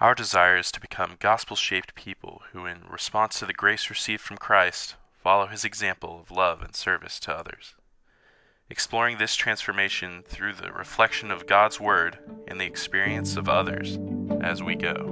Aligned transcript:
Our 0.00 0.14
desire 0.14 0.56
is 0.56 0.72
to 0.72 0.80
become 0.80 1.16
gospel 1.20 1.56
shaped 1.56 1.94
people 1.94 2.42
who, 2.52 2.66
in 2.66 2.84
response 2.88 3.38
to 3.38 3.46
the 3.46 3.52
grace 3.52 3.88
received 3.88 4.22
from 4.22 4.36
Christ, 4.36 4.96
follow 5.22 5.46
his 5.46 5.64
example 5.64 6.20
of 6.20 6.36
love 6.36 6.62
and 6.62 6.74
service 6.74 7.20
to 7.20 7.32
others. 7.32 7.74
Exploring 8.68 9.18
this 9.18 9.36
transformation 9.36 10.22
through 10.26 10.54
the 10.54 10.72
reflection 10.72 11.30
of 11.30 11.46
God's 11.46 11.78
Word 11.78 12.18
and 12.48 12.60
the 12.60 12.64
experience 12.64 13.36
of 13.36 13.48
others 13.48 13.98
as 14.40 14.62
we 14.62 14.74
go. 14.74 15.11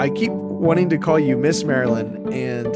I 0.00 0.08
keep 0.08 0.32
wanting 0.32 0.88
to 0.90 0.98
call 0.98 1.18
you 1.18 1.36
Miss 1.36 1.62
Marilyn, 1.64 2.32
and 2.32 2.68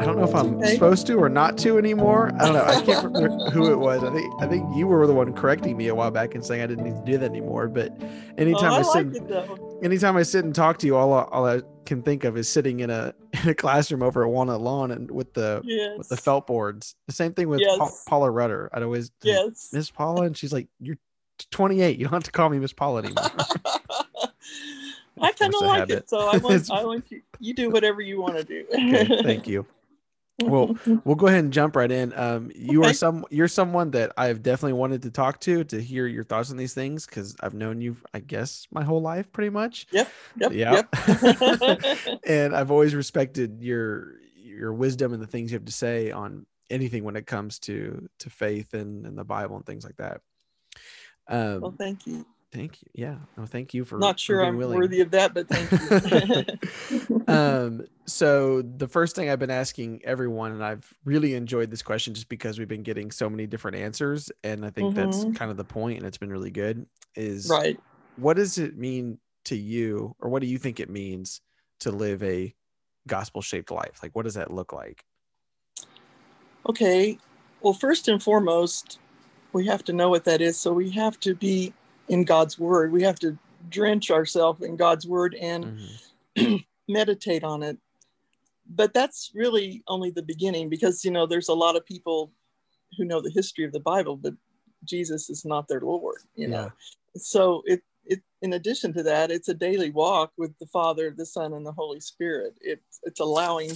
I 0.00 0.04
don't 0.04 0.16
know 0.18 0.24
if 0.24 0.34
I'm 0.34 0.54
Okay. 0.58 0.74
supposed 0.74 1.06
to 1.08 1.14
or 1.14 1.28
not 1.28 1.58
to 1.58 1.78
anymore. 1.78 2.30
I 2.38 2.44
don't 2.44 2.52
know. 2.54 2.64
I 2.64 2.80
can't 2.82 3.04
remember 3.12 3.50
who 3.50 3.72
it 3.72 3.78
was. 3.78 4.04
I 4.04 4.12
think 4.12 4.42
I 4.42 4.46
think 4.46 4.76
you 4.76 4.86
were 4.86 5.04
the 5.06 5.14
one 5.14 5.32
correcting 5.32 5.76
me 5.76 5.88
a 5.88 5.94
while 5.94 6.10
back 6.12 6.34
and 6.36 6.44
saying 6.44 6.62
I 6.62 6.66
didn't 6.66 6.84
need 6.84 6.94
to 7.04 7.12
do 7.12 7.18
that 7.18 7.30
anymore. 7.30 7.66
But 7.68 7.90
anytime 8.38 8.72
oh, 8.72 8.76
I, 8.76 8.78
I 8.78 8.82
sit, 8.82 9.12
like 9.14 9.28
though. 9.28 9.80
anytime 9.82 10.16
I 10.16 10.22
sit 10.22 10.44
and 10.44 10.54
talk 10.54 10.78
to 10.78 10.86
you, 10.86 10.96
all 10.96 11.12
I, 11.12 11.22
all 11.22 11.46
I 11.46 11.62
can 11.86 12.02
think 12.02 12.22
of 12.24 12.36
is 12.36 12.48
sitting 12.48 12.80
in 12.80 12.90
a 12.90 13.14
in 13.42 13.48
a 13.48 13.54
classroom 13.54 14.02
over 14.04 14.22
at 14.24 14.30
Walnut 14.30 14.60
Lawn 14.60 14.90
and 14.92 15.10
with 15.10 15.34
the 15.34 15.60
Yes. 15.64 15.98
with 15.98 16.08
the 16.08 16.16
felt 16.16 16.46
boards. 16.46 16.94
The 17.08 17.12
same 17.14 17.32
thing 17.34 17.48
with 17.48 17.60
Pa- 17.78 17.90
Paula 18.08 18.30
Rudder. 18.30 18.70
I'd 18.72 18.82
always 18.84 19.10
Yes. 19.22 19.70
Miss 19.72 19.90
Paula, 19.90 20.22
and 20.22 20.36
she's 20.36 20.52
like, 20.52 20.68
"You're 20.78 20.98
28. 21.50 21.98
You 21.98 22.04
don't 22.04 22.12
have 22.12 22.22
to 22.24 22.30
call 22.32 22.48
me 22.48 22.58
Miss 22.60 22.72
Paula 22.72 23.02
anymore." 23.02 23.24
I 25.20 25.32
kind 25.32 25.54
of 25.54 25.60
like 25.60 25.78
habit. 25.80 25.98
it, 25.98 26.10
so 26.10 26.28
I 26.28 26.38
want 26.38 26.70
I 26.70 26.84
want 26.84 27.10
you. 27.10 27.22
You 27.38 27.54
do 27.54 27.70
whatever 27.70 28.00
you 28.00 28.20
want 28.20 28.36
to 28.36 28.44
do. 28.44 28.64
okay, 28.72 29.22
thank 29.22 29.46
you. 29.46 29.66
Well, 30.42 30.76
we'll 31.04 31.14
go 31.14 31.28
ahead 31.28 31.44
and 31.44 31.52
jump 31.52 31.76
right 31.76 31.90
in. 31.90 32.12
Um, 32.16 32.50
you 32.54 32.82
are 32.84 32.92
some 32.92 33.24
you're 33.30 33.48
someone 33.48 33.92
that 33.92 34.12
I've 34.16 34.42
definitely 34.42 34.74
wanted 34.74 35.02
to 35.02 35.10
talk 35.10 35.40
to 35.40 35.64
to 35.64 35.80
hear 35.80 36.06
your 36.06 36.24
thoughts 36.24 36.50
on 36.50 36.56
these 36.56 36.74
things 36.74 37.06
because 37.06 37.36
I've 37.40 37.54
known 37.54 37.80
you, 37.80 37.96
I 38.12 38.20
guess, 38.20 38.66
my 38.72 38.82
whole 38.82 39.00
life 39.00 39.30
pretty 39.32 39.50
much. 39.50 39.86
Yep. 39.92 40.08
Yep. 40.38 40.52
Yeah. 40.52 40.82
Yep. 41.06 42.20
and 42.26 42.56
I've 42.56 42.70
always 42.70 42.94
respected 42.94 43.62
your 43.62 44.14
your 44.34 44.72
wisdom 44.72 45.12
and 45.12 45.22
the 45.22 45.26
things 45.26 45.52
you 45.52 45.56
have 45.56 45.66
to 45.66 45.72
say 45.72 46.10
on 46.10 46.46
anything 46.70 47.04
when 47.04 47.16
it 47.16 47.26
comes 47.26 47.58
to 47.60 48.08
to 48.18 48.30
faith 48.30 48.74
and, 48.74 49.06
and 49.06 49.16
the 49.16 49.24
Bible 49.24 49.56
and 49.56 49.66
things 49.66 49.84
like 49.84 49.96
that. 49.96 50.20
Um, 51.28 51.60
well, 51.60 51.74
thank 51.78 52.06
you. 52.06 52.26
Thank 52.54 52.80
you. 52.82 52.88
Yeah. 52.94 53.16
No, 53.36 53.44
thank 53.46 53.74
you 53.74 53.84
for 53.84 53.98
Not 53.98 54.14
for 54.16 54.20
sure 54.20 54.38
being 54.40 54.48
I'm 54.48 54.56
willing. 54.56 54.78
worthy 54.78 55.00
of 55.00 55.10
that, 55.10 55.34
but 55.34 55.48
thank 55.48 55.70
you. 56.90 57.24
um 57.28 57.82
so 58.06 58.60
the 58.60 58.86
first 58.86 59.16
thing 59.16 59.30
i've 59.30 59.38
been 59.38 59.50
asking 59.50 60.00
everyone 60.04 60.52
and 60.52 60.62
i've 60.62 60.92
really 61.06 61.34
enjoyed 61.34 61.70
this 61.70 61.80
question 61.82 62.12
just 62.12 62.28
because 62.28 62.58
we've 62.58 62.68
been 62.68 62.82
getting 62.82 63.10
so 63.10 63.30
many 63.30 63.46
different 63.46 63.76
answers 63.78 64.30
and 64.42 64.64
i 64.64 64.68
think 64.70 64.94
that's 64.94 65.24
Mhm. 65.24 65.34
kind 65.34 65.50
of 65.50 65.56
the 65.56 65.64
point 65.64 65.98
and 65.98 66.06
it's 66.06 66.18
been 66.18 66.28
really 66.30 66.50
good 66.50 66.84
is 67.14 67.48
right. 67.50 67.80
what 68.16 68.36
does 68.36 68.58
it 68.58 68.76
mean 68.76 69.18
to 69.46 69.56
you 69.56 70.14
or 70.20 70.28
what 70.28 70.42
do 70.42 70.46
you 70.48 70.58
think 70.58 70.80
it 70.80 70.90
means 70.90 71.40
to 71.80 71.90
live 71.90 72.22
a 72.22 72.54
gospel 73.06 73.40
shaped 73.40 73.70
life 73.70 74.00
like 74.02 74.14
what 74.14 74.24
does 74.24 74.34
that 74.34 74.50
look 74.52 74.72
like 74.72 75.02
Okay. 76.68 77.18
Well, 77.60 77.74
first 77.74 78.08
and 78.08 78.22
foremost, 78.22 78.98
we 79.52 79.66
have 79.66 79.84
to 79.84 79.92
know 79.92 80.08
what 80.08 80.24
that 80.24 80.40
is. 80.40 80.58
So 80.58 80.72
we 80.72 80.90
have 80.90 81.20
to 81.20 81.34
be 81.34 81.72
in 82.08 82.24
God's 82.24 82.58
word. 82.58 82.92
We 82.92 83.02
have 83.02 83.18
to 83.20 83.38
drench 83.70 84.10
ourselves 84.10 84.62
in 84.62 84.76
God's 84.76 85.06
word 85.06 85.34
and 85.40 85.72
Mhm. 86.36 86.64
meditate 86.88 87.44
on 87.44 87.62
it. 87.62 87.78
But 88.66 88.94
that's 88.94 89.30
really 89.34 89.82
only 89.88 90.10
the 90.10 90.22
beginning 90.22 90.68
because, 90.68 91.04
you 91.04 91.10
know, 91.10 91.26
there's 91.26 91.48
a 91.48 91.54
lot 91.54 91.76
of 91.76 91.84
people 91.84 92.32
who 92.96 93.04
know 93.04 93.20
the 93.20 93.30
history 93.30 93.64
of 93.64 93.72
the 93.72 93.80
Bible, 93.80 94.16
but 94.16 94.34
Jesus 94.84 95.30
is 95.30 95.44
not 95.44 95.68
their 95.68 95.80
Lord, 95.80 96.18
you 96.34 96.48
know. 96.48 96.72
So 97.16 97.62
it, 97.66 97.82
it, 98.06 98.20
in 98.42 98.54
addition 98.54 98.92
to 98.94 99.02
that, 99.04 99.30
it's 99.30 99.48
a 99.48 99.54
daily 99.54 99.90
walk 99.90 100.32
with 100.36 100.58
the 100.58 100.66
Father, 100.66 101.10
the 101.10 101.26
Son, 101.26 101.52
and 101.54 101.64
the 101.64 101.72
Holy 101.72 102.00
Spirit. 102.00 102.54
It's, 102.60 103.00
it's 103.02 103.20
allowing, 103.20 103.72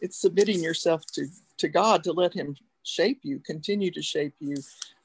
it's 0.00 0.16
submitting 0.20 0.62
yourself 0.62 1.04
to, 1.12 1.26
to 1.58 1.68
God 1.68 2.02
to 2.04 2.12
let 2.12 2.32
Him 2.34 2.56
shape 2.82 3.20
you, 3.22 3.38
continue 3.40 3.90
to 3.90 4.02
shape 4.02 4.34
you 4.40 4.56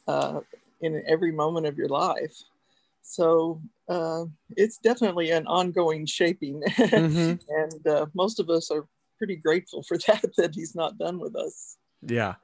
uh, 0.07 0.41
in 0.81 1.03
every 1.07 1.31
moment 1.31 1.65
of 1.65 1.77
your 1.77 1.89
life. 1.89 2.43
So 3.03 3.61
uh, 3.89 4.25
it's 4.57 4.77
definitely 4.77 5.31
an 5.31 5.45
ongoing 5.47 6.05
shaping. 6.05 6.61
Mhm. 6.77 7.39
and 7.47 7.87
uh, 7.87 8.05
most 8.13 8.39
of 8.39 8.49
us 8.49 8.71
are 8.71 8.85
pretty 9.17 9.35
grateful 9.35 9.83
for 9.83 9.97
that 10.07 10.23
that 10.37 10.55
he's 10.55 10.73
not 10.75 10.97
done 10.97 11.19
with 11.19 11.35
us 11.35 11.77
yeah 12.05 12.35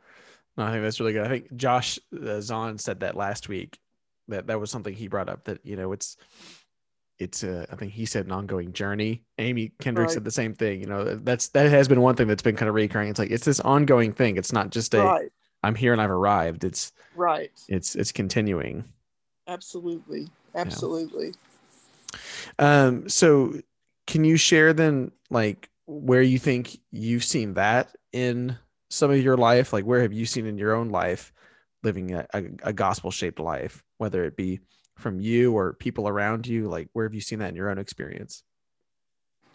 no, 0.56 0.64
i 0.66 0.72
think 0.72 0.84
that's 0.84 1.00
really 1.00 1.12
good 1.14 1.26
i 1.26 1.28
think 1.28 1.54
josh 1.58 2.00
uh, 2.26 2.40
zahn 2.40 2.78
said 2.78 3.02
that 3.02 3.18
last 3.18 3.50
week 3.50 3.78
that 4.30 4.48
that 4.48 4.60
was 4.60 4.72
something 4.72 4.94
he 4.94 5.08
brought 5.10 5.28
up 5.28 5.44
that 5.46 5.60
you 5.66 5.76
know 5.76 5.92
it's 5.92 6.16
it's 7.18 7.44
uh, 7.44 7.66
I 7.70 7.76
think 7.76 7.92
he 7.92 8.06
said 8.06 8.28
an 8.28 8.32
ongoing 8.32 8.72
journey. 8.72 9.24
Amy 9.40 9.74
Kendrick 9.82 10.06
Right. 10.08 10.14
said 10.14 10.24
the 10.24 10.32
same 10.32 10.54
thing. 10.54 10.80
You 10.80 10.86
know, 10.88 11.16
that's 11.16 11.50
that 11.50 11.70
has 11.70 11.90
been 11.90 12.00
one 12.00 12.16
thing 12.16 12.28
that's 12.28 12.42
been 12.42 12.56
kind 12.56 12.70
of 12.70 12.76
recurring. 12.76 13.10
It's 13.10 13.20
like 13.20 13.30
it's 13.30 13.44
this 13.44 13.60
ongoing 13.60 14.14
thing. 14.14 14.38
It's 14.38 14.54
not 14.54 14.70
just 14.70 14.94
a 14.94 15.04
right 15.04 15.30
I'm 15.62 15.76
here 15.76 15.92
and 15.92 16.02
I've 16.02 16.12
arrived. 16.12 16.64
It's 16.64 16.94
right 17.14 17.52
it's 17.68 17.96
it's 17.96 18.14
continuing. 18.14 18.86
Absolutely 19.50 20.28
absolutely 20.56 21.34
Um, 22.58 23.08
so 23.10 23.54
can 24.08 24.24
you 24.24 24.38
share 24.38 24.74
then 24.74 25.12
like 25.30 25.70
where 25.86 26.22
you 26.22 26.40
think 26.40 26.78
you've 26.92 27.24
seen 27.24 27.54
that 27.56 27.96
in 28.12 28.58
some 28.90 29.12
of 29.12 29.22
your 29.22 29.38
life? 29.38 29.72
Like 29.74 29.86
where 29.86 30.02
have 30.02 30.14
you 30.14 30.26
seen 30.26 30.46
in 30.46 30.58
your 30.58 30.74
own 30.76 30.90
life 30.90 31.32
living 31.84 32.14
a, 32.14 32.26
a, 32.34 32.44
a 32.64 32.74
gospel 32.74 33.12
shaped 33.12 33.40
life, 33.40 33.84
whether 33.98 34.24
it 34.26 34.36
be 34.36 34.60
from 34.98 35.20
you 35.20 35.54
or 35.54 35.74
people 35.74 36.08
around 36.08 36.48
you? 36.48 36.68
Like 36.68 36.90
where 36.94 37.06
have 37.06 37.14
you 37.14 37.22
seen 37.22 37.40
that 37.40 37.50
in 37.50 37.56
your 37.56 37.70
own 37.70 37.78
experience? 37.80 38.44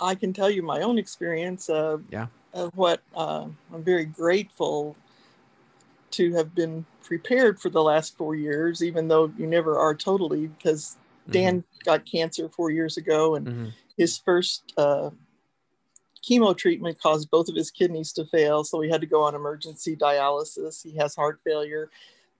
i 0.00 0.14
can 0.14 0.32
tell 0.32 0.50
you 0.50 0.60
my 0.60 0.80
own 0.80 0.98
experience 0.98 1.68
of, 1.68 2.02
Yeah. 2.10 2.26
of 2.52 2.76
what 2.76 3.00
uh, 3.14 3.46
i'm 3.72 3.84
very 3.84 4.04
grateful 4.04 4.96
to 6.16 6.32
have 6.34 6.54
been 6.54 6.84
prepared 7.02 7.60
for 7.60 7.68
the 7.70 7.82
last 7.82 8.16
four 8.16 8.34
years 8.34 8.82
even 8.82 9.08
though 9.08 9.32
you 9.36 9.46
never 9.46 9.78
are 9.78 9.94
totally 9.94 10.46
because 10.46 10.96
dan 11.30 11.64
got 11.84 12.04
cancer 12.06 12.48
four 12.48 12.70
years 12.70 12.96
ago 12.96 13.34
and 13.34 13.46
Mhm. 13.46 13.72
his 13.96 14.18
first 14.18 14.72
uh, 14.76 15.10
chemo 16.22 16.56
treatment 16.56 16.98
caused 17.00 17.30
both 17.30 17.48
of 17.48 17.54
his 17.54 17.70
kidneys 17.70 18.12
to 18.12 18.24
fail, 18.24 18.64
so 18.64 18.80
he 18.80 18.88
had 18.90 19.00
to 19.00 19.06
go 19.06 19.22
on 19.22 19.34
emergency 19.34 19.94
dialysis. 19.94 20.82
He 20.82 20.96
has 20.96 21.14
heart 21.14 21.38
failure. 21.44 21.90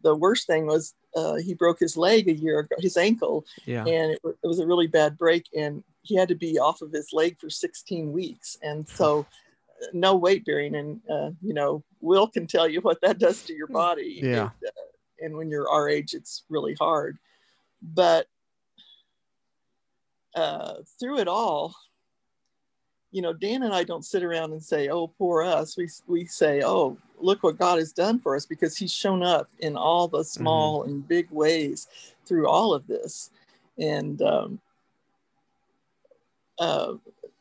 The 0.03 0.15
worst 0.15 0.47
thing 0.47 0.67
was 0.67 0.95
uh, 1.15 1.35
he 1.37 1.55
broke 1.55 1.79
his 1.81 1.97
leg 1.97 2.29
a 2.29 2.33
year 2.33 2.61
ago, 2.61 2.77
his 2.79 2.97
ankle, 2.97 3.45
Yeah. 3.67 3.85
and 3.85 4.12
it, 4.12 4.21
it 4.43 4.47
was 4.47 4.59
a 4.59 4.67
really 4.67 4.87
bad 4.87 5.17
break, 5.19 5.47
and 5.56 5.85
he 6.03 6.15
had 6.17 6.29
to 6.29 6.35
be 6.35 6.59
off 6.59 6.83
of 6.83 6.93
his 6.93 7.12
leg 7.12 7.39
for 7.39 7.51
16 7.51 8.12
weeks, 8.12 8.56
and 8.62 8.89
so 8.89 9.27
no 9.93 10.17
weight 10.17 10.45
bearing. 10.45 10.75
And 10.75 11.00
uh, 11.11 11.31
you 11.43 11.55
know, 11.55 11.83
Will 12.00 12.27
can 12.27 12.47
tell 12.47 12.69
you 12.69 12.81
what 12.81 13.00
that 13.03 13.19
does 13.19 13.43
to 13.43 13.55
your 13.55 13.67
body. 13.67 14.21
Yeah. 14.22 14.50
It, 14.62 14.69
uh, 14.69 15.25
and 15.25 15.37
when 15.37 15.49
you're 15.49 15.69
our 15.69 15.89
age, 15.89 16.15
it's 16.15 16.45
really 16.49 16.75
hard. 16.75 17.19
But 17.83 18.27
uh, 20.34 20.75
through 20.99 21.21
it 21.21 21.28
all, 21.28 21.75
you 23.12 23.23
know, 23.23 23.33
Dan 23.33 23.62
and 23.62 23.73
I 23.73 23.84
don't 23.84 24.05
sit 24.05 24.25
around 24.25 24.53
and 24.53 24.62
say, 24.62 24.89
"Oh, 24.89 25.06
poor 25.06 25.44
us." 25.44 25.77
We 25.77 25.89
we 26.09 26.27
say, 26.27 26.62
"Oh, 26.65 26.99
look 27.19 27.43
what 27.44 27.59
God 27.59 27.78
has 27.78 27.93
done 27.93 28.19
for 28.19 28.34
us," 28.34 28.44
because 28.44 28.77
He's 28.77 28.93
shown 28.93 29.23
up 29.23 29.49
in 29.61 29.77
all 29.77 30.09
the 30.09 30.25
small 30.25 30.83
and 30.83 31.06
big 31.06 31.31
ways 31.31 31.87
through 32.27 32.49
all 32.49 32.75
of 32.75 32.88
this. 32.88 33.31
And 33.79 34.20
um, 34.23 34.61
uh, 36.59 36.94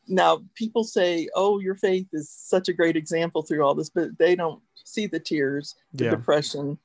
now 0.08 0.42
people 0.54 0.84
say, 0.84 1.28
"Oh, 1.34 1.58
your 1.60 1.74
faith 1.74 2.08
is 2.12 2.28
such 2.28 2.68
a 2.68 2.72
great 2.72 2.96
example 2.96 3.42
through 3.42 3.62
all 3.62 3.74
this," 3.74 3.90
but 3.90 4.18
they 4.18 4.34
don't 4.34 4.62
see 4.84 5.06
the 5.06 5.20
tears, 5.20 5.74
the 5.92 6.04
Yeah. 6.04 6.10
depression, 6.10 6.78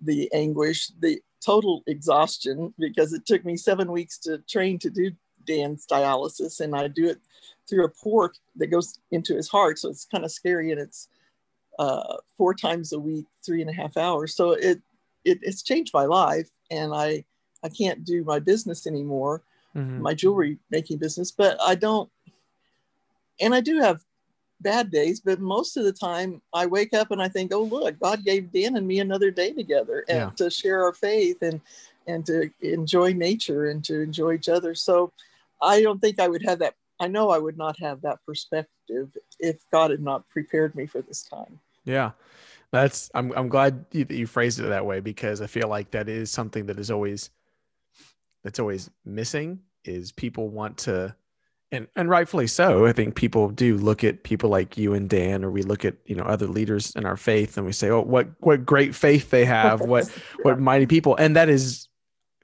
the 0.00 0.30
anguish, 0.32 0.88
the 1.00 1.22
total 1.40 1.82
exhaustion. 1.86 2.74
Because 2.78 3.12
it 3.12 3.26
took 3.26 3.44
me 3.44 3.56
seven 3.56 3.90
weeks 3.92 4.18
to 4.18 4.38
train 4.38 4.78
to 4.80 4.90
do 4.90 5.12
Dan's 5.44 5.86
dialysis, 5.86 6.60
and 6.60 6.74
I 6.74 6.88
do 6.88 7.08
it 7.08 7.20
through 7.68 7.84
a 7.84 7.88
port 7.88 8.38
that 8.56 8.68
goes 8.68 8.98
into 9.10 9.34
his 9.34 9.48
heart. 9.48 9.78
So 9.78 9.88
it's 9.88 10.04
kind 10.04 10.24
of 10.24 10.30
scary, 10.30 10.70
and 10.72 10.80
it's 10.80 11.08
uh, 11.78 12.16
four 12.36 12.54
times 12.54 12.92
a 12.92 12.98
week, 12.98 13.26
three 13.44 13.60
and 13.60 13.70
a 13.70 13.72
half 13.72 13.96
hours. 13.96 14.34
So 14.34 14.52
it, 14.52 14.82
it 15.24 15.38
it's 15.42 15.62
changed 15.62 15.94
my 15.94 16.04
life, 16.04 16.50
and 16.70 16.92
I 16.94 17.24
I 17.62 17.68
can't 17.68 18.04
do 18.04 18.24
my 18.24 18.38
business 18.40 18.86
anymore, 18.86 19.42
Mhm. 19.74 19.98
my 19.98 20.14
jewelry 20.14 20.58
making 20.70 20.98
business, 20.98 21.30
but 21.30 21.60
I 21.62 21.74
don't. 21.74 22.10
And 23.40 23.54
I 23.54 23.60
do 23.60 23.78
have 23.80 24.02
bad 24.60 24.90
days, 24.90 25.20
but 25.20 25.40
most 25.40 25.76
of 25.76 25.84
the 25.84 25.92
time 25.92 26.42
I 26.52 26.66
wake 26.66 26.92
up 26.92 27.10
and 27.10 27.22
I 27.22 27.28
think, 27.28 27.52
oh 27.54 27.62
look, 27.62 27.98
God 28.00 28.24
gave 28.24 28.52
Dan 28.52 28.76
and 28.76 28.86
me 28.86 29.00
another 29.00 29.30
day 29.30 29.52
together 29.52 30.04
and 30.08 30.18
Yeah. 30.18 30.30
to 30.36 30.50
share 30.50 30.82
our 30.84 30.92
faith 30.92 31.42
and 31.42 31.60
and 32.06 32.24
to 32.24 32.50
enjoy 32.62 33.12
nature 33.12 33.68
and 33.68 33.84
to 33.84 34.00
enjoy 34.00 34.32
each 34.32 34.48
other. 34.48 34.74
So 34.74 35.12
I 35.60 35.82
don't 35.82 36.00
think 36.00 36.18
I 36.18 36.26
would 36.26 36.42
have 36.42 36.58
that. 36.60 36.74
I 36.98 37.06
know 37.06 37.28
I 37.28 37.38
would 37.38 37.58
not 37.58 37.78
have 37.80 38.00
that 38.00 38.18
perspective 38.24 39.14
if 39.38 39.60
God 39.70 39.90
had 39.90 40.00
not 40.00 40.26
prepared 40.30 40.74
me 40.74 40.86
for 40.86 41.02
this 41.02 41.22
time. 41.22 41.60
Yeah. 41.84 42.12
That's 42.70 43.10
I'm 43.14 43.32
I'm 43.32 43.48
glad 43.48 43.84
you, 43.92 44.04
that 44.04 44.14
you 44.14 44.26
phrased 44.26 44.58
it 44.58 44.68
that 44.68 44.84
way 44.86 45.00
because 45.00 45.40
I 45.40 45.46
feel 45.46 45.68
like 45.68 45.90
that 45.92 46.08
is 46.08 46.30
something 46.30 46.66
that 46.66 46.78
is 46.78 46.90
always 46.90 47.30
that's 48.42 48.58
always 48.58 48.90
missing 49.04 49.60
is 49.84 50.12
people 50.12 50.48
want 50.48 50.76
to 50.78 51.14
and 51.70 51.86
and 51.96 52.08
rightfully 52.08 52.46
so. 52.46 52.86
I 52.86 52.92
think 52.92 53.14
people 53.14 53.50
do 53.50 53.76
look 53.76 54.02
at 54.02 54.22
people 54.22 54.50
like 54.50 54.78
you 54.78 54.94
and 54.94 55.08
Dan, 55.08 55.44
or 55.44 55.50
we 55.50 55.62
look 55.62 55.84
at 55.84 55.96
you 56.06 56.14
know 56.14 56.24
other 56.24 56.46
leaders 56.46 56.94
in 56.96 57.04
our 57.04 57.16
faith, 57.16 57.56
and 57.56 57.66
we 57.66 57.72
say, 57.72 57.90
"Oh, 57.90 58.00
what 58.00 58.28
what 58.40 58.64
great 58.64 58.94
faith 58.94 59.30
they 59.30 59.44
have! 59.46 59.80
What 59.80 60.08
what 60.42 60.58
mighty 60.58 60.86
people!" 60.86 61.16
And 61.16 61.36
that 61.36 61.48
is 61.48 61.88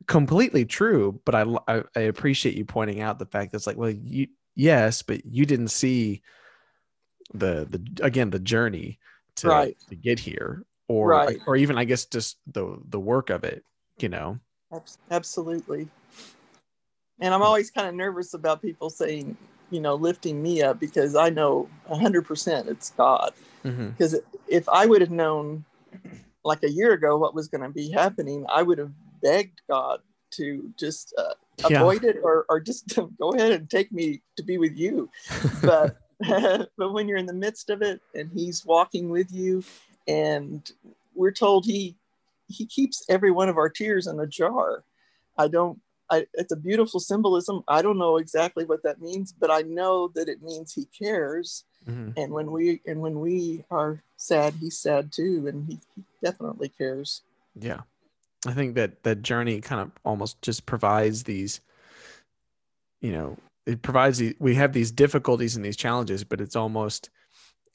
completely 0.06 0.65
true. 0.65 1.21
But 1.25 1.35
I, 1.35 1.44
I 1.67 1.82
I 1.97 2.00
appreciate 2.00 2.55
you 2.56 2.65
pointing 2.65 3.00
out 3.00 3.19
the 3.19 3.26
fact 3.26 3.53
that 3.53 3.56
it's 3.56 3.67
like, 3.67 3.76
well, 3.76 3.91
you 3.91 4.29
yes, 4.55 5.03
but 5.03 5.25
you 5.25 5.47
didn't 5.47 5.69
see 5.69 6.23
the 7.32 7.67
the 7.69 8.05
again 8.05 8.31
the 8.31 8.38
journey 8.38 8.99
to 9.37 9.49
right. 9.49 9.77
to 9.88 9.97
get 9.97 10.19
here, 10.19 10.65
or 10.88 11.09
right. 11.09 11.38
or 11.47 11.56
even 11.56 11.79
I 11.79 11.85
guess 11.85 12.05
just 12.05 12.37
the 12.47 12.79
the 12.88 13.00
work 13.00 13.31
of 13.31 13.44
it. 13.44 13.65
You 14.00 14.09
know, 14.09 14.38
absolutely 15.11 15.88
and 17.21 17.35
i'm 17.35 17.43
always 17.43 17.71
kind 17.71 17.89
of 17.89 17.95
nervous 17.95 18.35
about 18.35 18.63
people 18.63 18.91
saying 18.91 19.37
you 19.71 19.81
know 19.81 19.95
lifting 19.95 20.43
me 20.43 20.63
up 20.63 20.79
because 20.79 21.17
i 21.17 21.29
know 21.29 21.69
100% 21.89 22.69
it's 22.69 22.91
god 22.91 23.33
because 23.63 24.15
mm-hmm. 24.15 24.37
if 24.49 24.69
i 24.69 24.87
would 24.87 25.01
have 25.01 25.11
known 25.11 25.65
like 26.45 26.63
a 26.63 26.71
year 26.71 26.93
ago 26.93 27.17
what 27.17 27.35
was 27.35 27.49
going 27.49 27.63
to 27.63 27.71
be 27.71 27.91
happening 27.91 28.45
i 28.49 28.63
would 28.63 28.79
have 28.79 28.93
begged 29.23 29.61
god 29.69 30.01
to 30.31 30.73
just 30.77 31.15
uh, 31.17 31.35
yeah. 31.71 31.81
avoid 31.81 32.05
it 32.05 32.17
or, 32.23 32.45
or 32.49 32.61
just 32.61 32.99
go 33.19 33.31
ahead 33.31 33.53
and 33.53 33.71
take 33.71 33.93
me 33.93 34.21
to 34.37 34.43
be 34.43 34.59
with 34.59 34.77
you 34.77 35.09
but 35.63 35.97
but 36.77 36.93
when 36.93 37.09
you're 37.09 37.19
in 37.19 37.27
the 37.27 37.33
midst 37.33 37.71
of 37.71 37.83
it 37.83 38.01
and 38.15 38.31
he's 38.33 38.65
walking 38.65 39.09
with 39.09 39.33
you 39.33 39.63
and 40.07 40.73
we're 41.15 41.33
told 41.33 41.65
he 41.65 41.97
he 42.47 42.67
keeps 42.67 43.05
every 43.09 43.31
one 43.31 43.49
of 43.49 43.57
our 43.57 43.69
tears 43.69 44.07
in 44.07 44.21
a 44.21 44.27
jar 44.27 44.85
i 45.39 45.49
don't 45.49 45.79
I, 46.11 46.27
it's 46.35 46.53
a 46.53 46.56
beautiful 46.56 47.01
symbolism. 47.01 47.62
I 47.67 47.83
don't 47.83 47.99
know 47.99 48.19
exactly 48.19 48.65
what 48.65 48.83
that 48.83 49.01
means, 49.01 49.33
but 49.33 49.51
I 49.51 49.62
know 49.62 50.09
that 50.15 50.29
it 50.29 50.43
means 50.43 50.73
he 50.73 50.87
cares. 50.87 51.65
Mm-hmm. 51.89 52.11
And 52.17 52.33
when 52.33 52.51
we 52.51 52.81
and 52.87 53.01
when 53.01 53.21
we 53.21 53.65
are 53.71 54.03
sad, 54.17 54.55
he's 54.61 54.79
sad 54.79 55.12
too, 55.12 55.47
and 55.47 55.67
he, 55.67 55.79
he 55.95 56.03
definitely 56.23 56.71
cares. 56.71 57.23
Yeah, 57.59 57.81
I 58.47 58.53
think 58.53 58.75
that 58.75 59.03
that 59.05 59.23
journey 59.23 59.61
kind 59.61 59.81
of 59.81 59.91
almost 60.05 60.41
just 60.43 60.67
provides 60.67 61.25
these, 61.25 61.61
you 63.01 63.12
know, 63.12 63.37
it 63.67 63.83
provides 63.83 64.23
we 64.39 64.55
have 64.55 64.73
these 64.73 64.91
difficulties 64.91 65.56
and 65.56 65.65
these 65.65 65.77
challenges, 65.77 66.25
but 66.25 66.41
it's 66.41 66.56
almost 66.56 67.11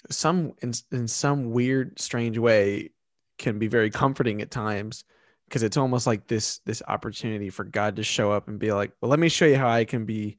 some 0.10 0.54
in, 0.62 0.74
in 0.92 1.08
some 1.08 1.52
weird, 1.52 2.00
strange 2.00 2.38
way 2.38 2.92
can 3.38 3.60
be 3.60 3.68
very 3.68 3.90
comforting 3.90 4.42
at 4.42 4.52
times 4.52 5.04
because 5.50 5.64
it's 5.64 5.78
almost 5.78 6.06
like 6.06 6.28
this 6.28 6.60
this 6.66 6.84
opportunity 6.88 7.50
for 7.50 7.64
God 7.64 7.96
to 7.96 8.04
show 8.04 8.32
up 8.32 8.48
and 8.48 8.60
be 8.60 8.72
like, 8.72 8.92
well, 9.02 9.10
let 9.10 9.20
me 9.20 9.30
show 9.30 9.46
you 9.46 9.58
how 9.58 9.68
I 9.68 9.84
can 9.84 10.06
be 10.06 10.38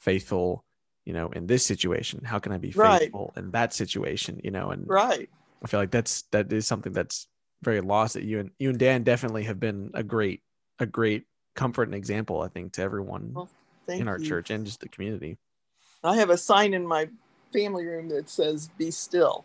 faithful, 0.00 0.64
you 1.06 1.12
know, 1.12 1.28
in 1.28 1.46
this 1.46 1.64
situation. 1.64 2.22
How 2.24 2.40
can 2.40 2.52
I 2.52 2.58
be 2.58 2.72
faithful 2.72 3.32
right. 3.34 3.44
in 3.44 3.52
that 3.52 3.72
situation, 3.72 4.40
you 4.42 4.50
know? 4.50 4.70
And 4.70 4.88
right. 4.88 5.30
I 5.62 5.68
feel 5.68 5.78
like 5.78 5.92
that's 5.92 6.22
that 6.32 6.52
is 6.52 6.66
something 6.66 6.92
that's 6.92 7.28
very 7.62 7.80
lost 7.80 8.14
that 8.14 8.24
you 8.24 8.40
and 8.40 8.50
you 8.58 8.70
and 8.70 8.78
Dan 8.78 9.04
definitely 9.04 9.44
have 9.44 9.60
been 9.60 9.92
a 9.94 10.02
great 10.02 10.42
a 10.80 10.86
great 10.86 11.24
comfort 11.54 11.84
and 11.84 11.94
example, 11.94 12.42
I 12.42 12.48
think, 12.48 12.72
to 12.74 12.82
everyone 12.82 13.32
well, 13.34 13.48
in 13.86 14.08
our 14.08 14.18
you. 14.18 14.26
church 14.26 14.50
and 14.50 14.66
just 14.66 14.80
the 14.80 14.88
community. 14.88 15.38
I 16.02 16.16
have 16.16 16.30
a 16.30 16.36
sign 16.36 16.74
in 16.74 16.86
my 16.86 17.08
family 17.52 17.86
room 17.86 18.08
that 18.08 18.28
says 18.28 18.70
"Be 18.76 18.90
still." 18.90 19.44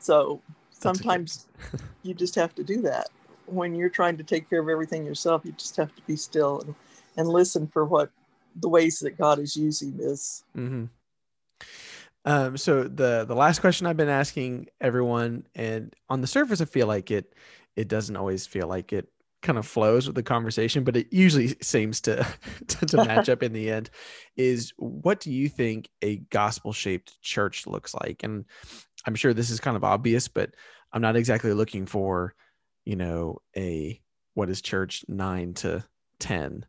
So 0.00 0.40
sometimes 0.72 1.46
you 2.02 2.14
just 2.14 2.34
have 2.34 2.52
to 2.56 2.64
do 2.64 2.82
that 2.82 3.08
when 3.46 3.74
you're 3.74 3.88
trying 3.88 4.16
to 4.16 4.24
take 4.24 4.48
care 4.48 4.60
of 4.60 4.68
everything 4.68 5.04
yourself, 5.04 5.42
you 5.44 5.52
just 5.52 5.76
have 5.76 5.94
to 5.94 6.02
be 6.02 6.16
still 6.16 6.60
and, 6.60 6.74
and 7.16 7.28
listen 7.28 7.66
for 7.66 7.84
what 7.84 8.10
the 8.56 8.68
ways 8.68 9.00
that 9.00 9.18
God 9.18 9.38
is 9.38 9.56
using 9.56 9.96
this. 9.96 10.44
Mm-hmm. 10.56 10.84
Um, 12.26 12.56
so 12.56 12.84
the 12.84 13.24
the 13.26 13.34
last 13.34 13.60
question 13.60 13.86
I've 13.86 13.96
been 13.96 14.08
asking 14.08 14.68
everyone, 14.80 15.46
and 15.54 15.94
on 16.08 16.20
the 16.20 16.26
surface, 16.26 16.60
I 16.60 16.64
feel 16.64 16.86
like 16.86 17.10
it 17.10 17.34
it 17.76 17.88
doesn't 17.88 18.16
always 18.16 18.46
feel 18.46 18.66
like 18.66 18.92
it 18.92 19.08
kind 19.42 19.58
of 19.58 19.66
flows 19.66 20.06
with 20.06 20.16
the 20.16 20.22
conversation, 20.22 20.84
but 20.84 20.96
it 20.96 21.12
usually 21.12 21.48
seems 21.60 22.00
to 22.02 22.26
to, 22.66 22.86
to 22.86 22.96
match 23.04 23.28
up 23.28 23.42
in 23.42 23.52
the 23.52 23.70
end. 23.70 23.90
Is 24.36 24.72
what 24.78 25.20
do 25.20 25.30
you 25.30 25.48
think 25.48 25.88
a 26.02 26.16
gospel 26.16 26.72
shaped 26.72 27.20
church 27.20 27.66
looks 27.66 27.94
like? 27.94 28.22
And 28.22 28.46
I'm 29.06 29.14
sure 29.14 29.34
this 29.34 29.50
is 29.50 29.60
kind 29.60 29.76
of 29.76 29.84
obvious, 29.84 30.28
but 30.28 30.54
I'm 30.92 31.02
not 31.02 31.16
exactly 31.16 31.52
looking 31.52 31.86
for 31.86 32.34
you 32.84 32.96
know, 32.96 33.40
a 33.56 34.00
what 34.34 34.50
is 34.50 34.60
church 34.60 35.04
nine 35.08 35.54
to 35.54 35.84
10, 36.20 36.66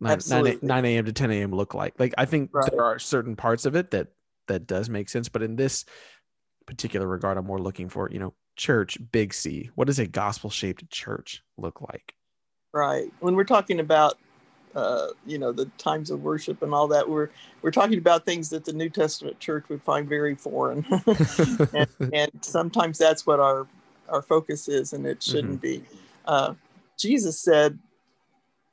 9, 0.00 0.18
9, 0.28 0.58
9 0.62 0.84
a.m. 0.84 1.04
to 1.04 1.12
10 1.12 1.30
a.m. 1.30 1.52
look 1.52 1.74
like? 1.74 1.98
Like, 1.98 2.14
I 2.18 2.24
think 2.24 2.50
right. 2.52 2.70
there 2.70 2.84
are 2.84 2.98
certain 2.98 3.36
parts 3.36 3.64
of 3.64 3.74
it 3.74 3.90
that 3.92 4.08
that 4.46 4.66
does 4.66 4.88
make 4.88 5.08
sense. 5.08 5.28
But 5.28 5.42
in 5.42 5.56
this 5.56 5.84
particular 6.66 7.06
regard, 7.06 7.38
I'm 7.38 7.46
more 7.46 7.58
looking 7.58 7.88
for, 7.88 8.10
you 8.10 8.18
know, 8.18 8.34
church, 8.56 8.98
big 9.12 9.32
C. 9.32 9.70
What 9.74 9.86
does 9.86 9.98
a 9.98 10.06
gospel 10.06 10.50
shaped 10.50 10.90
church 10.90 11.42
look 11.56 11.80
like? 11.80 12.14
Right. 12.72 13.12
When 13.20 13.34
we're 13.34 13.44
talking 13.44 13.80
about 13.80 14.18
uh, 14.74 15.08
you 15.26 15.38
know 15.38 15.50
the 15.50 15.64
times 15.78 16.10
of 16.10 16.22
worship 16.22 16.62
and 16.62 16.74
all 16.74 16.86
that 16.86 17.08
we're 17.08 17.30
we're 17.62 17.70
talking 17.70 17.98
about 17.98 18.24
things 18.24 18.50
that 18.50 18.64
the 18.64 18.72
new 18.72 18.88
testament 18.88 19.38
church 19.40 19.64
would 19.68 19.82
find 19.82 20.08
very 20.08 20.34
foreign 20.34 20.84
and, 21.74 21.88
and, 22.12 22.30
sometimes 22.42 22.98
that's 22.98 23.26
what 23.26 23.40
our 23.40 23.66
our 24.08 24.22
focus 24.22 24.68
is, 24.68 24.92
and 24.92 25.06
it 25.06 25.22
shouldn't 25.22 25.62
mm-hmm. 25.62 25.82
be. 25.82 25.84
Uh, 26.24 26.54
Jesus 26.98 27.40
said, 27.40 27.78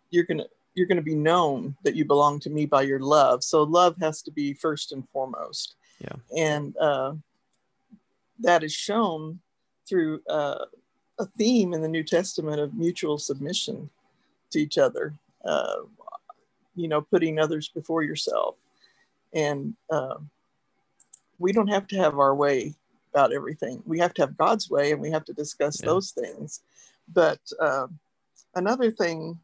"You're 0.09 0.23
gonna 0.23 0.45
you're 0.73 0.87
gonna 0.87 1.01
be 1.01 1.15
known 1.15 1.75
that 1.83 1.95
you 1.95 2.05
belong 2.05 2.39
to 2.41 2.49
me 2.49 2.65
by 2.65 2.83
your 2.83 2.99
love." 2.99 3.43
So 3.43 3.63
love 3.63 3.95
has 4.01 4.21
to 4.23 4.31
be 4.31 4.53
first 4.53 4.91
and 4.91 5.07
foremost. 5.09 5.75
Yeah, 5.99 6.15
and 6.37 6.75
uh, 6.77 7.13
that 8.39 8.63
is 8.63 8.73
shown 8.73 9.39
through 9.87 10.21
uh, 10.29 10.65
a 11.19 11.25
theme 11.38 11.73
in 11.73 11.81
the 11.81 11.88
New 11.88 12.03
Testament 12.03 12.59
of 12.59 12.73
mutual 12.73 13.17
submission 13.17 13.89
to 14.51 14.59
each 14.59 14.77
other. 14.77 15.13
Uh, 15.43 15.83
you 16.75 16.88
know, 16.88 17.01
putting 17.01 17.39
others 17.39 17.69
before 17.69 18.03
yourself, 18.03 18.55
and 19.33 19.75
uh, 19.89 20.15
we 21.39 21.51
don't 21.51 21.67
have 21.67 21.88
to 21.88 21.98
have 21.98 22.19
our 22.19 22.36
way 22.36 22.74
about 23.15 23.31
everything. 23.31 23.81
We 23.86 24.00
have 24.00 24.13
to 24.15 24.24
have 24.24 24.36
God's 24.36 24.69
way 24.69 24.91
and 24.91 25.00
we 25.00 25.10
have 25.12 25.24
to 25.25 25.34
discuss 25.34 25.79
yeah. 25.79 25.86
those 25.86 26.12
things. 26.12 26.62
But 27.13 27.39
uh, 27.62 27.88
another 28.55 28.91
thing 28.91 29.39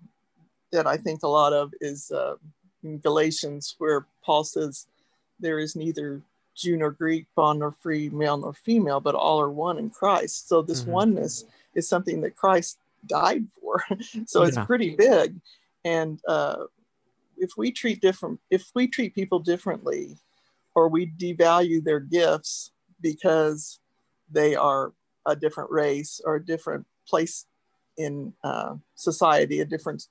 that 0.74 0.88
I 0.88 0.98
think 0.98 1.24
a 1.24 1.30
lot 1.30 1.54
of 1.54 1.74
is 1.80 2.12
uh, 2.12 2.36
in 2.84 3.00
Galatians, 3.00 3.76
where 3.78 4.06
Paul 4.26 4.44
says, 4.44 4.88
There 5.40 5.58
is 5.58 5.78
neither 5.78 6.22
Jew 6.54 6.76
nor 6.76 6.92
Greek, 6.92 7.28
bond 7.34 7.60
nor 7.60 7.72
free, 7.72 8.10
male 8.10 8.38
nor 8.38 8.52
female, 8.52 9.00
but 9.00 9.16
all 9.16 9.40
are 9.40 9.50
one 9.50 9.78
in 9.78 9.90
Christ. 9.90 10.50
So 10.50 10.62
this 10.62 10.82
mm-hmm. 10.82 10.92
oneness 10.92 11.46
is 11.74 11.88
something 11.88 12.20
that 12.22 12.36
Christ 12.36 12.78
died 13.08 13.46
for. 13.62 13.86
so 14.28 14.42
yeah. 14.42 14.50
it's 14.50 14.66
pretty 14.66 14.96
big. 14.96 15.40
And 15.86 16.20
uh, 16.28 16.66
if 17.38 17.52
we 17.56 17.72
treat 17.72 18.02
different, 18.02 18.42
if 18.50 18.70
we 18.76 18.88
treat 18.88 19.16
people 19.16 19.40
differently, 19.40 20.18
or 20.76 20.88
we 20.88 21.08
devalue 21.08 21.84
their 21.84 22.00
gifts, 22.00 22.71
because 23.02 23.80
they 24.30 24.56
are 24.56 24.94
a 25.26 25.36
different 25.36 25.72
race 25.72 26.22
or 26.24 26.36
a 26.36 26.46
different 26.46 26.86
place 27.08 27.46
in 27.98 28.34
uh, 28.44 28.76
society, 28.96 29.60
a 29.60 29.66
different, 29.66 30.08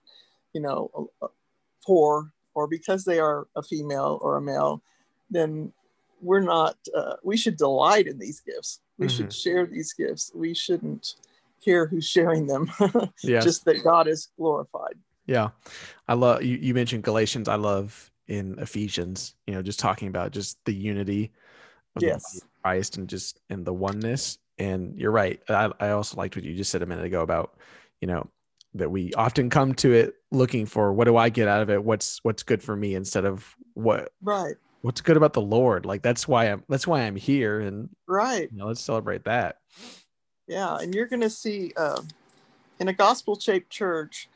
you 0.52 0.60
know, 0.60 1.10
poor, 1.84 2.32
or 2.54 2.66
because 2.66 3.04
they 3.04 3.18
are 3.18 3.46
a 3.56 3.62
female 3.62 4.18
or 4.22 4.36
a 4.36 4.40
male, 4.40 4.82
then 5.30 5.72
we're 6.20 6.40
not, 6.40 6.76
uh, 6.94 7.14
we 7.22 7.36
should 7.36 7.56
delight 7.56 8.06
in 8.06 8.18
these 8.18 8.40
gifts. 8.40 8.80
We 8.98 9.06
mm-hmm. 9.06 9.16
should 9.16 9.32
share 9.32 9.66
these 9.66 9.92
gifts. 9.92 10.30
We 10.34 10.54
shouldn't 10.54 11.14
care 11.64 11.86
who's 11.86 12.06
sharing 12.06 12.46
them, 12.46 12.70
yes. 13.22 13.44
just 13.44 13.64
that 13.64 13.82
God 13.82 14.08
is 14.08 14.28
glorified. 14.36 14.94
Yeah. 15.26 15.50
I 16.08 16.14
love, 16.14 16.42
you, 16.42 16.56
you 16.56 16.74
mentioned 16.74 17.04
Galatians. 17.04 17.48
I 17.48 17.54
love 17.54 18.10
in 18.26 18.58
Ephesians, 18.58 19.34
you 19.46 19.54
know, 19.54 19.62
just 19.62 19.78
talking 19.80 20.08
about 20.08 20.32
just 20.32 20.58
the 20.64 20.74
unity 20.74 21.32
yes. 21.98 22.40
Christ 22.62 22.96
and 22.96 23.08
just 23.08 23.40
in 23.50 23.64
the 23.64 23.72
oneness. 23.74 24.38
And 24.58 24.98
you're 24.98 25.10
right. 25.10 25.40
I, 25.48 25.70
I 25.80 25.90
also 25.90 26.16
liked 26.16 26.36
what 26.36 26.44
you 26.44 26.54
just 26.54 26.70
said 26.70 26.82
a 26.82 26.86
minute 26.86 27.04
ago 27.04 27.22
about, 27.22 27.56
you 28.00 28.06
know, 28.08 28.28
that 28.74 28.90
we 28.90 29.12
often 29.14 29.50
come 29.50 29.74
to 29.74 29.92
it 29.92 30.14
looking 30.30 30.66
for 30.66 30.92
what 30.92 31.06
do 31.06 31.16
I 31.16 31.28
get 31.28 31.48
out 31.48 31.62
of 31.62 31.70
it? 31.70 31.82
What's 31.82 32.20
what's 32.22 32.42
good 32.42 32.62
for 32.62 32.76
me 32.76 32.94
instead 32.94 33.24
of 33.24 33.56
what 33.74 34.12
right 34.22 34.54
what's 34.82 35.00
good 35.00 35.16
about 35.16 35.32
the 35.32 35.40
Lord. 35.40 35.84
Like 35.86 36.02
that's 36.02 36.28
why 36.28 36.46
I'm 36.46 36.62
that's 36.68 36.86
why 36.86 37.02
I'm 37.02 37.16
here. 37.16 37.60
And 37.60 37.88
right. 38.06 38.48
You 38.50 38.58
know, 38.58 38.66
let's 38.66 38.80
celebrate 38.80 39.24
that. 39.24 39.56
Yeah. 40.46 40.76
And 40.76 40.94
you're 40.94 41.06
gonna 41.06 41.30
see 41.30 41.72
uh, 41.76 42.02
in 42.78 42.88
a 42.88 42.92
gospel 42.92 43.38
shaped 43.38 43.70
church, 43.70 44.28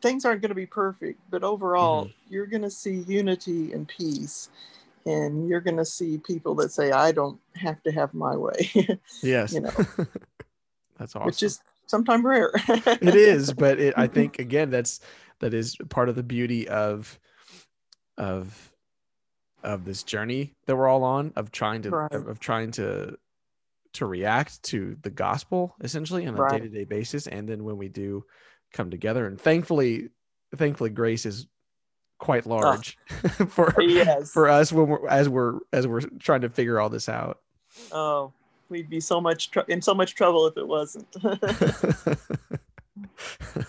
things 0.00 0.24
aren't 0.24 0.42
going 0.42 0.50
to 0.50 0.54
be 0.54 0.66
perfect, 0.66 1.20
but 1.30 1.42
overall, 1.44 2.04
Mm-hmm. 2.04 2.32
you're 2.34 2.46
going 2.46 2.62
to 2.62 2.70
see 2.70 3.04
unity 3.06 3.72
and 3.72 3.86
peace. 3.88 4.48
And 5.06 5.48
you're 5.48 5.60
going 5.60 5.76
to 5.76 5.84
see 5.84 6.18
people 6.18 6.54
that 6.56 6.72
say, 6.72 6.90
I 6.92 7.12
don't 7.12 7.40
have 7.56 7.82
to 7.84 7.92
have 7.92 8.14
my 8.14 8.36
way, 8.36 8.70
Yes. 9.22 9.52
you 9.52 9.60
know, 9.60 9.70
That's 10.98 11.14
awesome. 11.14 11.26
which 11.26 11.42
is 11.42 11.60
sometimes 11.86 12.24
rare. 12.24 12.50
it 12.86 13.14
is, 13.14 13.52
but 13.52 13.78
it, 13.80 13.94
I 13.96 14.04
mm-hmm. 14.06 14.14
think 14.14 14.38
again 14.38 14.70
that's 14.70 15.00
that 15.40 15.54
is 15.54 15.76
part 15.88 16.08
of 16.08 16.16
the 16.16 16.22
beauty 16.22 16.68
of 16.68 17.18
of 18.16 18.72
of 19.62 19.84
this 19.84 20.02
journey 20.02 20.54
that 20.66 20.76
we're 20.76 20.88
all 20.88 21.04
on 21.04 21.32
of 21.36 21.50
trying 21.50 21.82
to 21.82 21.90
Right. 21.90 22.12
of, 22.12 22.26
of 22.28 22.40
trying 22.40 22.72
to 22.72 23.16
to 23.94 24.06
react 24.06 24.62
to 24.64 24.96
the 25.02 25.10
gospel 25.10 25.74
essentially 25.80 26.26
on 26.26 26.34
a 26.34 26.42
Right. 26.42 26.60
day-to-day 26.62 26.84
basis 26.84 27.26
and 27.26 27.48
then 27.48 27.64
when 27.64 27.78
we 27.78 27.88
do 27.88 28.24
come 28.72 28.90
together 28.90 29.26
and 29.26 29.40
thankfully 29.40 30.10
thankfully 30.56 30.90
grace 30.90 31.26
is 31.26 31.46
quite 32.18 32.46
large 32.46 32.98
for 33.48 33.72
yes. 33.80 34.32
for 34.32 34.48
us 34.48 34.72
when 34.72 34.88
we're 34.88 35.08
as 35.08 35.28
we're 35.28 35.58
as 35.72 35.86
we're 35.86 36.00
trying 36.18 36.40
to 36.40 36.48
figure 36.48 36.80
all 36.80 36.88
this 36.88 37.08
out 37.08 37.38
Oh, 37.92 38.32
we'd 38.68 38.90
be 38.90 38.98
so 39.00 39.20
much 39.20 39.50
tr- 39.52 39.60
in 39.68 39.80
so 39.80 39.94
much 39.94 40.14
trouble 40.16 40.46
if 40.46 40.56
it 40.56 40.66
wasn't. 40.66 41.06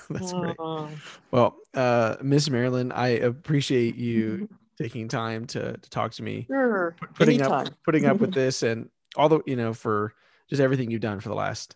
that's 0.10 0.34
great 0.34 0.56
Oh, 0.60 0.89
Well, 1.32 1.56
uh, 1.74 2.18
Miss 2.22 2.50
Marilyn, 2.50 2.91
I 2.91 3.10
appreciate 3.10 3.96
you 3.96 4.50
taking 4.77 5.08
time 5.08 5.46
to, 5.48 5.77
to 5.77 5.89
talk 5.89 6.12
to 6.13 6.24
me, 6.24 6.46
sure. 6.48 6.96
put- 7.00 7.13
putting 7.13 7.41
Anytime. 7.41 7.68
up 7.68 7.74
putting 7.84 8.06
up 8.06 8.18
with 8.20 8.34
this, 8.34 8.63
and 8.63 8.89
all 9.15 9.29
the 9.29 9.41
you 9.46 9.56
know 9.56 9.74
for 9.74 10.13
just 10.50 10.62
everything 10.62 10.89
you've 10.89 11.01
done 11.01 11.20
for 11.20 11.29
the 11.29 11.36
last 11.36 11.75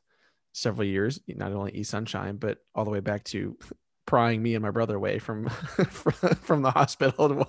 several 0.53 0.87
years. 0.87 1.19
Not 1.27 1.51
only 1.51 1.71
East 1.73 1.91
Sunshine, 1.91 2.37
but 2.37 2.59
all 2.73 2.85
the 2.85 2.91
way 2.91 2.99
back 3.01 3.23
to 3.25 3.57
prying 4.05 4.41
me 4.43 4.55
and 4.55 4.61
my 4.61 4.71
brother 4.71 4.95
away 4.95 5.19
from 5.19 5.49
from, 5.49 6.13
from 6.35 6.61
the 6.61 6.71
hospital 6.71 7.29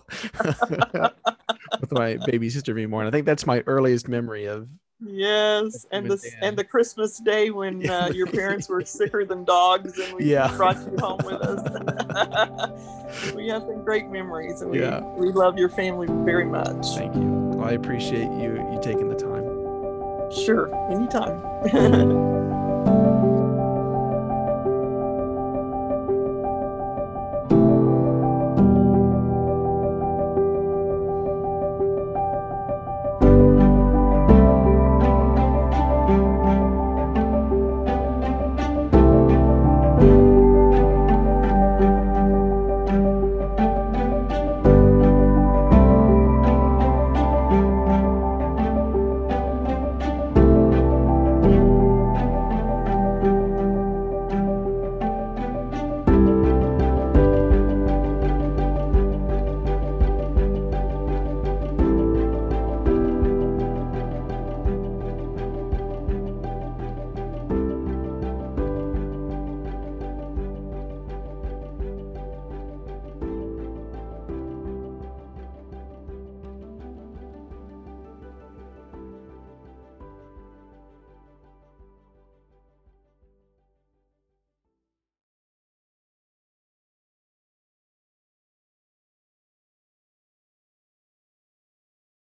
with 1.80 1.92
my 1.92 2.16
baby 2.26 2.50
sister 2.50 2.74
being 2.74 2.90
born. 2.90 3.06
I 3.06 3.10
think 3.10 3.26
that's 3.26 3.46
my 3.46 3.62
earliest 3.66 4.08
memory 4.08 4.46
of. 4.46 4.68
Yes, 5.06 5.84
and 5.90 6.08
the 6.10 6.16
Dan. 6.16 6.32
and 6.42 6.56
the 6.56 6.64
Christmas 6.64 7.18
day 7.18 7.50
when 7.50 7.88
uh, 7.90 8.10
your 8.14 8.26
parents 8.28 8.68
were 8.68 8.84
sicker 8.84 9.24
than 9.24 9.44
dogs, 9.44 9.98
and 9.98 10.14
we 10.14 10.24
Yeah. 10.24 10.56
brought 10.56 10.76
you 10.76 10.96
home 10.98 11.20
with 11.24 11.40
us. 11.42 11.60
we 13.34 13.48
have 13.48 13.62
some 13.62 13.84
great 13.84 14.08
memories, 14.08 14.62
and 14.62 14.70
we, 14.70 14.80
Yeah. 14.80 15.00
we 15.00 15.30
love 15.32 15.58
your 15.58 15.68
family 15.68 16.06
very 16.24 16.46
much. 16.46 16.86
Thank 16.96 17.14
you. 17.16 17.22
Well, 17.54 17.68
I 17.68 17.72
appreciate 17.72 18.30
you 18.40 18.54
you 18.72 18.78
taking 18.80 19.08
the 19.08 19.16
time. 19.16 19.44
Sure, 20.44 20.70
anytime. 20.90 21.42